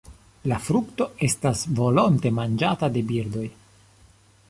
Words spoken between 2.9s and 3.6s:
de birdoj.